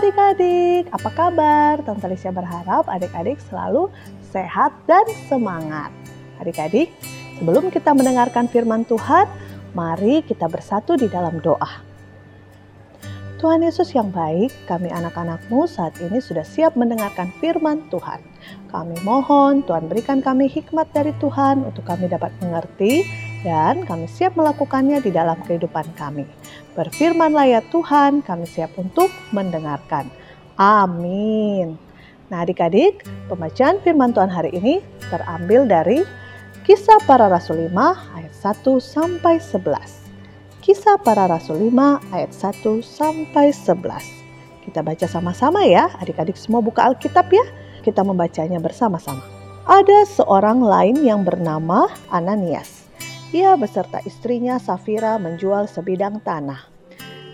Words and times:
Adik-adik, 0.00 0.90
apa 0.90 1.10
kabar? 1.14 1.74
Tante 1.86 2.10
Lisha 2.10 2.34
berharap 2.34 2.88
adik-adik 2.90 3.38
selalu 3.46 3.86
sehat 4.34 4.74
dan 4.90 5.06
semangat. 5.30 5.92
Adik-adik, 6.42 6.90
sebelum 7.40 7.72
kita 7.72 7.96
mendengarkan 7.96 8.52
firman 8.52 8.84
Tuhan, 8.84 9.24
mari 9.72 10.20
kita 10.28 10.44
bersatu 10.44 11.00
di 11.00 11.08
dalam 11.08 11.40
doa. 11.40 11.88
Tuhan 13.40 13.64
Yesus 13.64 13.96
yang 13.96 14.12
baik, 14.12 14.52
kami 14.68 14.92
anak-anakmu 14.92 15.64
saat 15.64 15.96
ini 16.04 16.20
sudah 16.20 16.44
siap 16.44 16.76
mendengarkan 16.76 17.32
firman 17.40 17.88
Tuhan. 17.88 18.20
Kami 18.68 19.00
mohon 19.00 19.64
Tuhan 19.64 19.88
berikan 19.88 20.20
kami 20.20 20.44
hikmat 20.52 20.92
dari 20.92 21.16
Tuhan 21.16 21.64
untuk 21.64 21.88
kami 21.88 22.12
dapat 22.12 22.28
mengerti 22.44 23.08
dan 23.40 23.88
kami 23.88 24.04
siap 24.04 24.36
melakukannya 24.36 25.00
di 25.00 25.08
dalam 25.08 25.40
kehidupan 25.48 25.88
kami. 25.96 26.28
Berfirmanlah 26.76 27.48
ya 27.48 27.60
Tuhan, 27.72 28.20
kami 28.20 28.44
siap 28.44 28.76
untuk 28.76 29.08
mendengarkan. 29.32 30.12
Amin. 30.60 31.80
Nah 32.28 32.44
adik-adik, 32.44 33.08
pembacaan 33.32 33.80
firman 33.80 34.12
Tuhan 34.12 34.28
hari 34.28 34.52
ini 34.52 34.84
terambil 35.08 35.64
dari 35.64 36.04
Kisah 36.70 37.02
Para 37.02 37.26
Rasul 37.26 37.66
5 37.66 38.14
ayat 38.14 38.30
1 38.30 38.62
sampai 38.78 39.42
11. 39.42 40.62
Kisah 40.62 41.02
Para 41.02 41.26
Rasul 41.26 41.66
5 41.66 42.14
ayat 42.14 42.30
1 42.30 42.62
sampai 42.78 43.50
11. 43.50 44.70
Kita 44.70 44.78
baca 44.78 45.06
sama-sama 45.10 45.66
ya, 45.66 45.90
adik-adik 45.98 46.38
semua 46.38 46.62
buka 46.62 46.86
Alkitab 46.86 47.26
ya. 47.34 47.42
Kita 47.82 48.06
membacanya 48.06 48.62
bersama-sama. 48.62 49.26
Ada 49.66 50.06
seorang 50.14 50.62
lain 50.62 51.02
yang 51.02 51.26
bernama 51.26 51.90
Ananias 52.06 52.86
ia 53.34 53.58
beserta 53.58 53.98
istrinya 54.06 54.62
Safira 54.62 55.18
menjual 55.18 55.66
sebidang 55.66 56.22
tanah. 56.22 56.70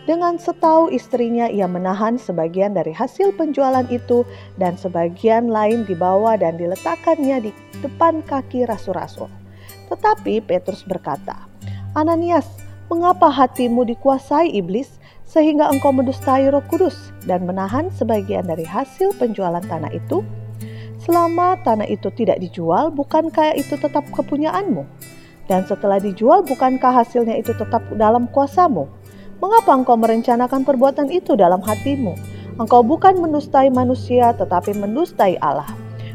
Dengan 0.07 0.39
setahu 0.39 0.95
istrinya, 0.95 1.51
ia 1.51 1.67
menahan 1.67 2.15
sebagian 2.15 2.79
dari 2.79 2.95
hasil 2.95 3.35
penjualan 3.35 3.83
itu 3.91 4.23
dan 4.55 4.79
sebagian 4.79 5.51
lain 5.51 5.83
dibawa 5.83 6.39
dan 6.39 6.55
diletakkannya 6.55 7.43
di 7.43 7.51
depan 7.83 8.23
kaki 8.23 8.71
rasul-rasul. 8.71 9.27
Tetapi 9.91 10.47
Petrus 10.47 10.87
berkata, 10.87 11.51
Ananias, 11.99 12.47
mengapa 12.87 13.27
hatimu 13.35 13.83
dikuasai 13.83 14.55
iblis 14.55 14.95
sehingga 15.27 15.67
engkau 15.75 15.91
mendustai 15.91 16.47
roh 16.55 16.63
kudus 16.71 17.11
dan 17.27 17.43
menahan 17.43 17.91
sebagian 17.91 18.47
dari 18.47 18.63
hasil 18.63 19.11
penjualan 19.19 19.63
tanah 19.67 19.91
itu? 19.91 20.23
Selama 21.03 21.59
tanah 21.67 21.91
itu 21.91 22.15
tidak 22.15 22.39
dijual, 22.39 22.95
bukankah 22.95 23.59
itu 23.59 23.75
tetap 23.75 24.07
kepunyaanmu? 24.15 24.87
Dan 25.51 25.67
setelah 25.67 25.99
dijual, 25.99 26.47
bukankah 26.47 26.95
hasilnya 26.95 27.39
itu 27.39 27.55
tetap 27.55 27.83
dalam 27.95 28.31
kuasamu? 28.31 28.87
Mengapa 29.37 29.77
engkau 29.77 30.01
merencanakan 30.01 30.65
perbuatan 30.65 31.13
itu 31.13 31.37
dalam 31.37 31.61
hatimu? 31.61 32.17
Engkau 32.57 32.81
bukan 32.81 33.21
mendustai 33.21 33.69
manusia, 33.69 34.33
tetapi 34.33 34.73
mendustai 34.73 35.37
Allah. 35.45 35.69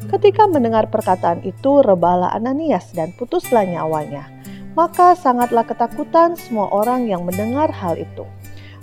Ketika 0.10 0.50
mendengar 0.50 0.90
perkataan 0.90 1.46
itu, 1.46 1.86
rebahlah 1.86 2.34
Ananias 2.34 2.90
dan 2.98 3.14
putuslah 3.14 3.62
nyawanya. 3.64 4.26
Maka 4.74 5.14
sangatlah 5.14 5.62
ketakutan 5.64 6.34
semua 6.34 6.66
orang 6.74 7.06
yang 7.06 7.22
mendengar 7.22 7.70
hal 7.70 7.94
itu. 7.94 8.26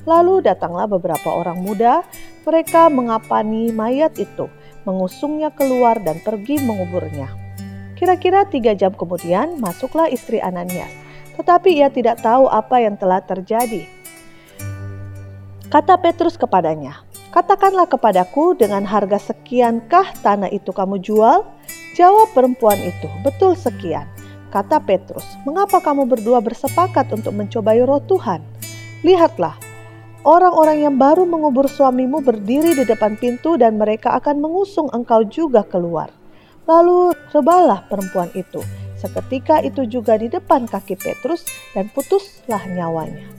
Lalu 0.07 0.47
datanglah 0.47 0.87
beberapa 0.87 1.35
orang 1.35 1.59
muda, 1.61 2.07
mereka 2.47 2.87
mengapani 2.89 3.75
mayat 3.75 4.17
itu, 4.17 4.47
mengusungnya 4.87 5.51
keluar 5.53 5.99
dan 6.01 6.23
pergi 6.23 6.63
menguburnya. 6.63 7.29
Kira-kira 7.99 8.47
tiga 8.47 8.79
jam 8.79 8.95
kemudian 8.95 9.59
masuklah 9.59 10.07
istri 10.07 10.39
Ananias, 10.39 10.95
tetapi 11.35 11.83
ia 11.83 11.91
tidak 11.91 12.23
tahu 12.23 12.47
apa 12.47 12.79
yang 12.79 12.95
telah 12.95 13.19
terjadi. 13.21 13.98
Kata 15.69 16.01
Petrus 16.01 16.41
kepadanya, 16.41 17.05
Katakanlah 17.29 17.85
kepadaku 17.85 18.57
dengan 18.57 18.89
harga 18.89 19.21
sekiankah 19.21 20.17
tanah 20.25 20.49
itu 20.49 20.73
kamu 20.73 20.97
jual? 21.05 21.45
Jawab 21.93 22.33
perempuan 22.33 22.81
itu, 22.81 23.05
betul 23.21 23.53
sekian. 23.53 24.09
Kata 24.49 24.81
Petrus, 24.81 25.29
mengapa 25.45 25.77
kamu 25.85 26.09
berdua 26.09 26.41
bersepakat 26.41 27.13
untuk 27.13 27.37
mencobai 27.37 27.85
roh 27.85 28.01
Tuhan? 28.09 28.41
Lihatlah, 29.05 29.61
orang-orang 30.25 30.89
yang 30.89 30.97
baru 30.97 31.29
mengubur 31.29 31.69
suamimu 31.69 32.25
berdiri 32.25 32.73
di 32.73 32.89
depan 32.89 33.21
pintu 33.21 33.61
dan 33.61 33.77
mereka 33.77 34.17
akan 34.17 34.41
mengusung 34.41 34.89
engkau 34.97 35.21
juga 35.29 35.69
keluar. 35.69 36.09
Lalu 36.65 37.13
rebalah 37.29 37.85
perempuan 37.93 38.33
itu. 38.33 38.65
Seketika 38.97 39.61
itu 39.61 39.85
juga 39.85 40.17
di 40.17 40.33
depan 40.33 40.65
kaki 40.65 40.97
Petrus 40.97 41.45
dan 41.77 41.93
putuslah 41.93 42.65
nyawanya. 42.73 43.38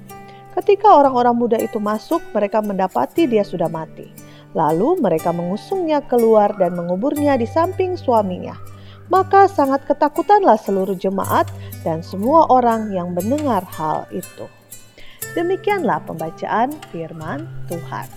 Ketika 0.59 0.91
orang-orang 0.91 1.39
muda 1.39 1.55
itu 1.55 1.79
masuk, 1.79 2.19
mereka 2.35 2.59
mendapati 2.59 3.31
dia 3.31 3.47
sudah 3.47 3.71
mati. 3.71 4.11
Lalu 4.51 4.99
mereka 4.99 5.31
mengusungnya 5.31 6.03
keluar 6.03 6.51
dan 6.59 6.75
menguburnya 6.75 7.39
di 7.39 7.47
samping 7.47 7.95
suaminya. 7.95 8.59
Maka 9.07 9.47
sangat 9.47 9.87
ketakutanlah 9.87 10.59
seluruh 10.59 10.99
jemaat 10.99 11.47
dan 11.87 12.03
semua 12.03 12.43
orang 12.51 12.91
yang 12.91 13.15
mendengar 13.15 13.63
hal 13.71 14.03
itu. 14.11 14.51
Demikianlah 15.31 16.03
pembacaan 16.03 16.75
firman 16.91 17.47
Tuhan. 17.71 18.07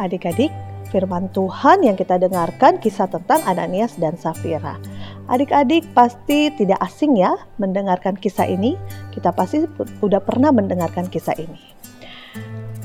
Adik-adik, 0.00 0.48
firman 0.88 1.28
Tuhan 1.28 1.84
yang 1.84 2.00
kita 2.00 2.16
dengarkan 2.16 2.80
kisah 2.80 3.12
tentang 3.12 3.44
Ananias 3.44 4.00
dan 4.00 4.16
Safira. 4.16 4.95
Adik-adik 5.26 5.82
pasti 5.90 6.54
tidak 6.54 6.78
asing 6.78 7.18
ya 7.18 7.34
mendengarkan 7.58 8.14
kisah 8.14 8.46
ini. 8.46 8.78
Kita 9.10 9.34
pasti 9.34 9.66
sudah 9.98 10.22
pernah 10.22 10.54
mendengarkan 10.54 11.10
kisah 11.10 11.34
ini. 11.34 11.58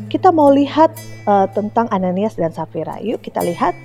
Kita 0.10 0.34
mau 0.34 0.50
lihat 0.50 0.92
uh, 1.30 1.46
tentang 1.54 1.86
Ananias 1.94 2.34
dan 2.36 2.50
Safira. 2.50 2.98
Yuk 3.00 3.22
kita 3.22 3.46
lihat. 3.46 3.78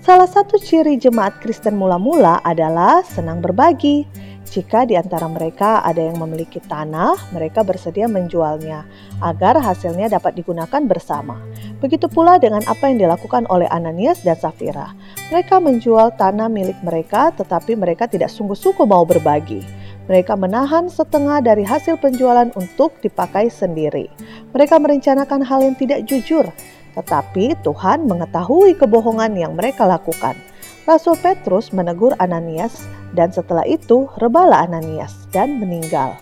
Salah 0.00 0.26
satu 0.26 0.56
ciri 0.56 0.96
jemaat 0.96 1.44
Kristen 1.44 1.76
mula-mula 1.76 2.40
adalah 2.42 3.04
senang 3.04 3.44
berbagi. 3.44 4.08
Jika 4.50 4.82
di 4.82 4.98
antara 4.98 5.30
mereka 5.30 5.84
ada 5.84 6.02
yang 6.02 6.18
memiliki 6.18 6.58
tanah, 6.58 7.14
mereka 7.30 7.62
bersedia 7.62 8.10
menjualnya 8.10 8.82
agar 9.22 9.62
hasilnya 9.62 10.10
dapat 10.10 10.34
digunakan 10.40 10.82
bersama. 10.88 11.38
Begitu 11.80 12.12
pula 12.12 12.36
dengan 12.36 12.60
apa 12.68 12.92
yang 12.92 13.00
dilakukan 13.00 13.48
oleh 13.48 13.64
Ananias 13.72 14.20
dan 14.20 14.36
Safira. 14.36 14.92
Mereka 15.32 15.64
menjual 15.64 16.12
tanah 16.20 16.52
milik 16.52 16.76
mereka, 16.84 17.32
tetapi 17.32 17.72
mereka 17.72 18.04
tidak 18.04 18.28
sungguh-sungguh 18.28 18.84
mau 18.84 19.08
berbagi. 19.08 19.64
Mereka 20.04 20.36
menahan 20.36 20.92
setengah 20.92 21.40
dari 21.40 21.64
hasil 21.64 21.96
penjualan 21.96 22.52
untuk 22.52 23.00
dipakai 23.00 23.48
sendiri. 23.48 24.12
Mereka 24.52 24.76
merencanakan 24.76 25.40
hal 25.40 25.64
yang 25.64 25.76
tidak 25.80 26.04
jujur, 26.04 26.44
tetapi 27.00 27.56
Tuhan 27.64 28.04
mengetahui 28.04 28.76
kebohongan 28.76 29.32
yang 29.32 29.56
mereka 29.56 29.88
lakukan. 29.88 30.36
Rasul 30.84 31.16
Petrus 31.16 31.72
menegur 31.72 32.12
Ananias, 32.20 32.84
dan 33.16 33.32
setelah 33.32 33.64
itu 33.64 34.10
rebalah 34.20 34.68
Ananias 34.68 35.14
dan 35.32 35.56
meninggal. 35.62 36.18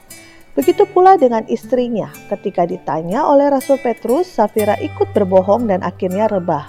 Begitu 0.58 0.90
pula 0.90 1.14
dengan 1.14 1.46
istrinya. 1.46 2.10
Ketika 2.26 2.66
ditanya 2.66 3.22
oleh 3.22 3.46
Rasul 3.46 3.78
Petrus, 3.78 4.26
Safira 4.26 4.74
ikut 4.82 5.14
berbohong 5.14 5.70
dan 5.70 5.86
akhirnya 5.86 6.26
rebah. 6.26 6.66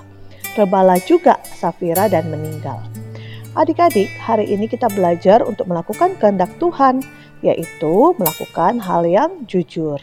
Rebalah 0.54 1.02
juga 1.10 1.42
Safira 1.42 2.06
dan 2.06 2.30
meninggal. 2.30 2.86
Adik-adik, 3.58 4.14
hari 4.22 4.46
ini 4.46 4.70
kita 4.70 4.94
belajar 4.94 5.42
untuk 5.42 5.66
melakukan 5.66 6.14
kehendak 6.22 6.54
Tuhan, 6.62 7.02
yaitu 7.42 8.14
melakukan 8.22 8.78
hal 8.78 9.10
yang 9.10 9.42
jujur. 9.50 9.98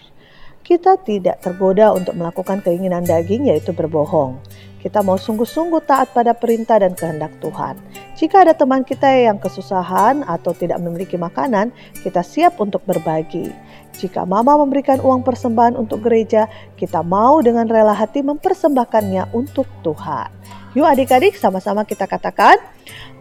Kita 0.66 0.98
tidak 0.98 1.46
tergoda 1.46 1.94
untuk 1.94 2.18
melakukan 2.18 2.58
keinginan 2.58 3.06
daging, 3.06 3.46
yaitu 3.46 3.70
berbohong. 3.70 4.42
Kita 4.82 4.98
mau 4.98 5.14
sungguh-sungguh 5.14 5.78
taat 5.86 6.10
pada 6.10 6.34
perintah 6.34 6.82
dan 6.82 6.90
kehendak 6.98 7.30
Tuhan. 7.38 7.78
Jika 8.18 8.42
ada 8.42 8.50
teman 8.50 8.82
kita 8.82 9.06
yang 9.06 9.38
kesusahan 9.38 10.26
atau 10.26 10.50
tidak 10.58 10.82
memiliki 10.82 11.14
makanan, 11.14 11.70
kita 12.02 12.18
siap 12.26 12.58
untuk 12.58 12.82
berbagi. 12.82 13.54
Jika 13.94 14.26
mama 14.26 14.58
memberikan 14.58 14.98
uang 14.98 15.22
persembahan 15.22 15.78
untuk 15.78 16.02
gereja, 16.02 16.50
kita 16.74 16.98
mau 17.06 17.38
dengan 17.38 17.70
rela 17.70 17.94
hati 17.94 18.26
mempersembahkannya 18.26 19.38
untuk 19.38 19.70
Tuhan. 19.86 20.34
Yuk 20.74 20.82
adik-adik 20.82 21.38
sama-sama 21.38 21.86
kita 21.86 22.10
katakan, 22.10 22.58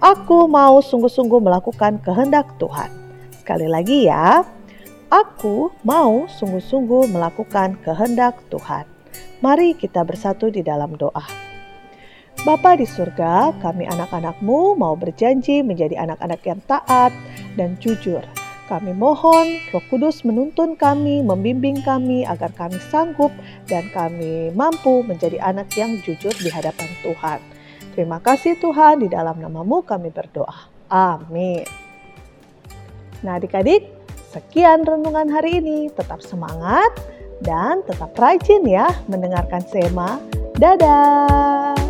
aku 0.02 0.50
mau 0.50 0.82
sungguh-sungguh 0.82 1.46
melakukan 1.46 2.02
kehendak 2.02 2.58
Tuhan. 2.58 2.90
Sekali 3.38 3.70
lagi 3.70 4.10
ya, 4.10 4.42
aku 5.10 5.72
mau 5.86 6.25
sungguh-sungguh 6.30 7.10
melakukan 7.12 7.78
kehendak 7.81 8.40
Tuhan. 8.50 8.86
Mari 9.44 9.78
kita 9.78 10.02
bersatu 10.02 10.50
di 10.50 10.66
dalam 10.66 10.98
doa. 10.98 11.24
Bapa 12.44 12.78
di 12.78 12.86
surga, 12.86 13.57
kami 13.63 13.88
anak-anakmu 13.90 14.78
mau 14.78 14.94
berjanji 14.94 15.66
menjadi 15.66 15.98
anak-anak 15.98 16.42
yang 16.46 16.62
taat 16.68 17.16
dan 17.57 17.74
jujur. 17.81 18.22
Kami 18.66 18.98
mohon 18.98 19.62
roh 19.69 19.86
kudus 19.94 20.25
menuntun 20.25 20.74
kami, 20.74 21.22
membimbing 21.22 21.86
kami 21.86 22.25
agar 22.25 22.50
kami 22.58 22.81
sanggup 22.90 23.30
dan 23.69 23.86
kami 23.94 24.50
mampu 24.58 25.06
menjadi 25.06 25.38
anak 25.42 25.69
yang 25.78 26.01
jujur 26.01 26.34
di 26.34 26.50
hadapan 26.50 26.90
Tuhan. 27.06 27.40
Terima 27.94 28.19
kasih 28.19 28.58
Tuhan, 28.60 29.06
di 29.06 29.08
dalam 29.08 29.40
namamu 29.40 29.86
kami 29.86 30.12
berdoa. 30.12 30.68
Amin. 30.90 31.63
Nah 33.24 33.40
adik-adik, 33.40 33.95
sekian 34.36 34.84
renungan 34.84 35.32
hari 35.32 35.64
ini. 35.64 35.88
Tetap 35.96 36.20
semangat 36.20 36.92
dan 37.40 37.80
tetap 37.88 38.12
rajin 38.20 38.68
ya 38.68 38.92
mendengarkan 39.08 39.64
Sema. 39.64 40.20
Dadah! 40.60 41.85